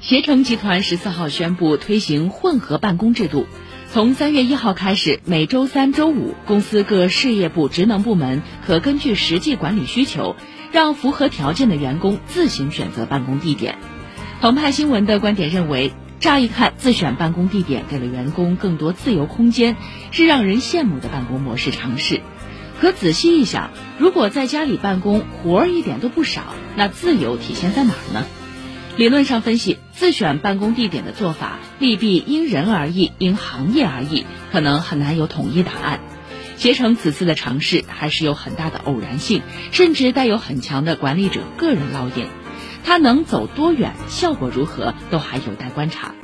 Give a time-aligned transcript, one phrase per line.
[0.00, 3.46] 携程集团十四号宣布推行混合办公制度，
[3.90, 10.36] 从三月一号开始，每周三、周五，公司各事业部职能部门可根据实际管理需求，
[10.70, 13.76] 让符合条件的员工自行选择办公地点。
[14.40, 19.76] 澎湃新闻的观点认为，乍一看，自选办公地点给了员工更多自由空间，
[20.12, 22.20] 是让人羡慕的办公模式尝试。
[22.80, 26.42] 可仔细一想，如果在家里办公活儿一点都不少，
[26.76, 28.24] 那自由体现在哪儿呢？
[28.98, 36.00] 理论上分析，自选办公地点的做法利弊因人而异，因行业而异，可能很难有统一答案。
[36.56, 42.26] 携程此次的尝试还是有很大的偶然性，甚至带有很强的管理者个人烙印。
[42.82, 46.16] 它能走多远，效果如何，都还有待观察。